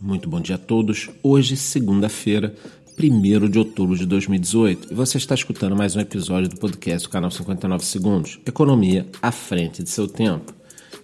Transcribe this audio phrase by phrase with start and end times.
[0.00, 1.10] Muito bom dia a todos.
[1.24, 2.54] Hoje, segunda-feira,
[2.96, 7.10] 1 de outubro de 2018, e você está escutando mais um episódio do podcast do
[7.10, 10.54] canal 59 Segundos Economia à frente de seu tempo.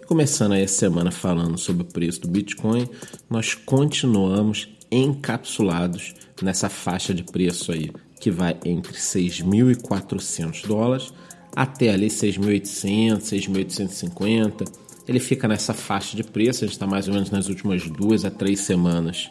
[0.06, 2.88] Começando aí a semana falando sobre o preço do Bitcoin,
[3.28, 7.90] nós continuamos encapsulados nessa faixa de preço aí,
[8.20, 11.12] que vai entre 6.400 dólares
[11.54, 14.83] até ali 6.800, 6.850.
[15.06, 18.24] Ele fica nessa faixa de preço, a gente está mais ou menos nas últimas duas
[18.24, 19.30] a três semanas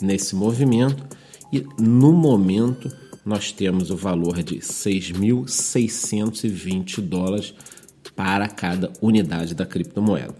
[0.00, 1.06] nesse movimento
[1.52, 2.90] e no momento
[3.24, 7.54] nós temos o valor de 6.620 dólares
[8.16, 10.34] para cada unidade da criptomoeda.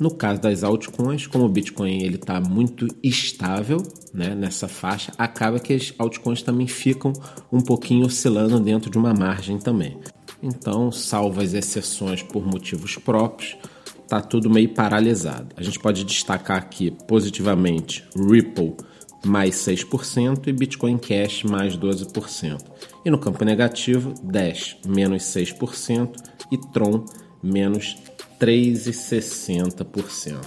[0.00, 3.80] No caso das altcoins, como o Bitcoin ele está muito estável
[4.12, 7.12] né, nessa faixa, acaba que as altcoins também ficam
[7.52, 9.96] um pouquinho oscilando dentro de uma margem também.
[10.42, 13.56] Então, salvo as exceções por motivos próprios,
[14.04, 15.48] está tudo meio paralisado.
[15.56, 18.76] A gente pode destacar aqui positivamente Ripple
[19.24, 22.60] mais 6% e Bitcoin Cash mais 12%.
[23.04, 26.14] E no campo negativo, Dash menos 6%
[26.52, 27.04] e Tron
[27.42, 27.96] menos
[28.38, 30.38] 3,60%.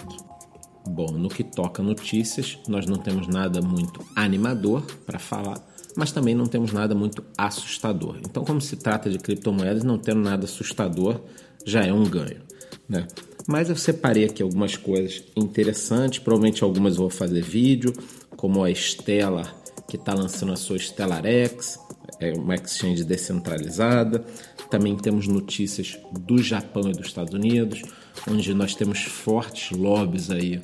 [0.88, 5.62] Bom, no que toca notícias, nós não temos nada muito animador para falar,
[5.98, 8.16] mas também não temos nada muito assustador.
[8.20, 11.20] Então, como se trata de criptomoedas, não tendo nada assustador
[11.66, 12.47] já é um ganho,
[12.88, 13.08] né?
[13.48, 17.94] Mas eu separei aqui algumas coisas interessantes, provavelmente algumas eu vou fazer vídeo,
[18.36, 19.56] como a Stellar,
[19.88, 21.80] que está lançando a sua Stellar X,
[22.20, 24.26] é uma exchange descentralizada.
[24.70, 27.84] Também temos notícias do Japão e dos Estados Unidos,
[28.30, 30.60] onde nós temos fortes lobbies aí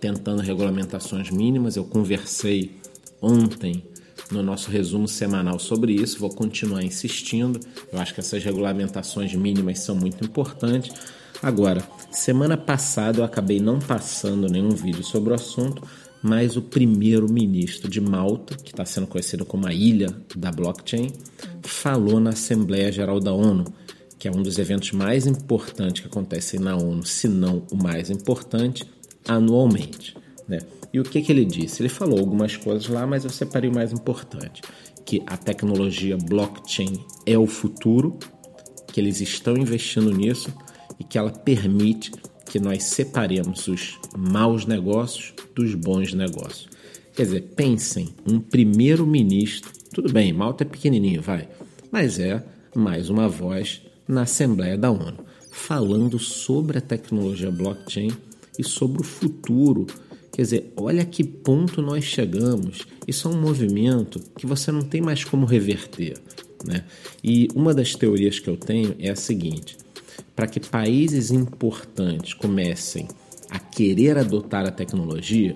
[0.00, 1.76] tentando regulamentações mínimas.
[1.76, 2.80] Eu conversei
[3.20, 3.84] ontem
[4.30, 7.60] no nosso resumo semanal sobre isso, vou continuar insistindo.
[7.92, 10.92] Eu acho que essas regulamentações mínimas são muito importantes.
[11.42, 15.82] Agora, semana passada eu acabei não passando nenhum vídeo sobre o assunto,
[16.22, 21.10] mas o primeiro-ministro de Malta, que está sendo conhecido como a ilha da blockchain,
[21.64, 23.64] falou na Assembleia Geral da ONU,
[24.20, 28.08] que é um dos eventos mais importantes que acontecem na ONU, se não o mais
[28.08, 28.84] importante,
[29.26, 30.16] anualmente.
[30.46, 30.60] Né?
[30.92, 31.82] E o que, que ele disse?
[31.82, 34.62] Ele falou algumas coisas lá, mas eu separei o mais importante:
[35.04, 38.16] que a tecnologia blockchain é o futuro,
[38.86, 40.54] que eles estão investindo nisso
[40.98, 42.12] e que ela permite
[42.46, 46.68] que nós separemos os maus negócios dos bons negócios.
[47.14, 51.48] Quer dizer, pensem, um primeiro-ministro, tudo bem, Malta é pequenininho, vai,
[51.90, 52.42] mas é
[52.74, 55.18] mais uma voz na Assembleia da ONU,
[55.50, 58.10] falando sobre a tecnologia blockchain
[58.58, 59.86] e sobre o futuro.
[60.32, 62.86] Quer dizer, olha que ponto nós chegamos.
[63.06, 66.14] Isso é um movimento que você não tem mais como reverter.
[66.66, 66.84] Né?
[67.22, 69.76] E uma das teorias que eu tenho é a seguinte:
[70.34, 73.08] para que países importantes comecem
[73.50, 75.54] a querer adotar a tecnologia,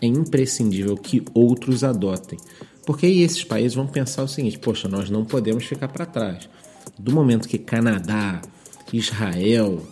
[0.00, 2.38] é imprescindível que outros adotem.
[2.86, 6.48] Porque aí esses países vão pensar o seguinte: poxa, nós não podemos ficar para trás.
[6.98, 8.40] Do momento que Canadá,
[8.92, 9.82] Israel,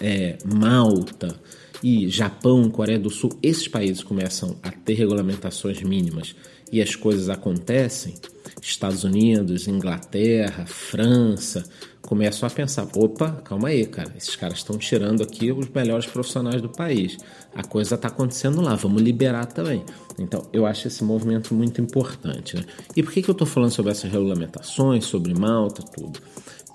[0.00, 1.34] é, Malta
[1.82, 6.34] e Japão, Coreia do Sul, esses países começam a ter regulamentações mínimas
[6.70, 8.14] e as coisas acontecem,
[8.62, 11.64] Estados Unidos, Inglaterra, França,
[12.00, 16.62] começam a pensar: opa, calma aí, cara, esses caras estão tirando aqui os melhores profissionais
[16.62, 17.16] do país.
[17.54, 19.84] A coisa está acontecendo lá, vamos liberar também.
[20.18, 22.56] Então, eu acho esse movimento muito importante.
[22.56, 22.64] Né?
[22.96, 26.20] E por que, que eu estou falando sobre essas regulamentações, sobre Malta, tudo?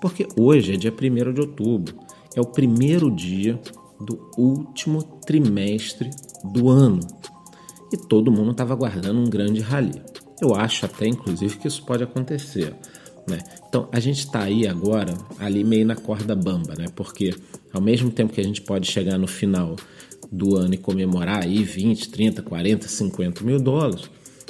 [0.00, 1.98] Porque hoje é dia 1 de outubro,
[2.38, 3.60] é o primeiro dia
[4.00, 6.08] do último trimestre
[6.44, 7.00] do ano.
[7.92, 10.00] E todo mundo estava aguardando um grande rally.
[10.40, 12.74] Eu acho até, inclusive, que isso pode acontecer.
[13.28, 13.38] Né?
[13.68, 16.86] Então a gente está aí agora, ali meio na corda bamba, né?
[16.94, 17.34] porque
[17.72, 19.74] ao mesmo tempo que a gente pode chegar no final
[20.30, 24.08] do ano e comemorar aí 20, 30, 40, 50 mil dólares,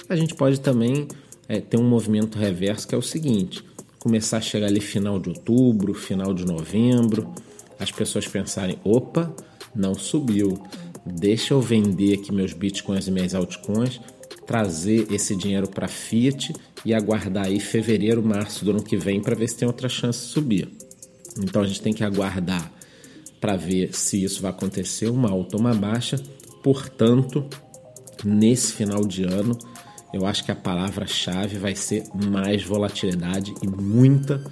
[0.09, 1.09] a gente pode também
[1.49, 3.65] é, ter um movimento reverso que é o seguinte:
[3.99, 7.33] começar a chegar ali final de outubro, final de novembro,
[7.79, 9.35] as pessoas pensarem: opa,
[9.75, 10.63] não subiu,
[11.05, 14.01] deixa eu vender aqui meus bitcoins e minhas altcoins
[14.49, 19.35] trazer esse dinheiro para Fiat e aguardar aí fevereiro, março do ano que vem para
[19.35, 20.69] ver se tem outra chance de subir.
[21.39, 22.73] Então a gente tem que aguardar
[23.39, 26.19] para ver se isso vai acontecer, uma alta ou uma baixa.
[26.63, 27.47] Portanto,
[28.25, 29.57] nesse final de ano,
[30.15, 34.43] eu acho que a palavra-chave vai ser mais volatilidade e muita.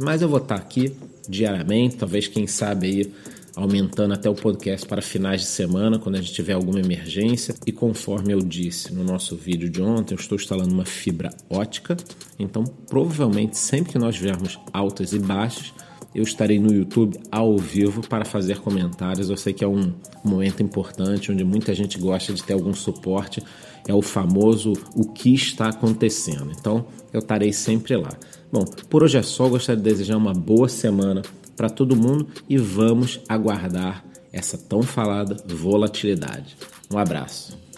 [0.00, 0.94] Mas eu vou estar aqui
[1.28, 3.12] diariamente, talvez quem sabe aí
[3.56, 7.54] aumentando até o podcast para finais de semana, quando a gente tiver alguma emergência.
[7.66, 11.96] E conforme eu disse no nosso vídeo de ontem, eu estou instalando uma fibra ótica.
[12.38, 15.72] Então, provavelmente, sempre que nós tivermos altas e baixas,
[16.14, 19.30] eu estarei no YouTube ao vivo para fazer comentários.
[19.30, 19.92] Eu sei que é um
[20.24, 23.42] momento importante onde muita gente gosta de ter algum suporte.
[23.86, 26.50] É o famoso o que está acontecendo.
[26.58, 28.10] Então eu estarei sempre lá.
[28.52, 29.48] Bom, por hoje é só.
[29.48, 31.22] Gostaria de desejar uma boa semana
[31.56, 36.56] para todo mundo e vamos aguardar essa tão falada volatilidade.
[36.92, 37.69] Um abraço.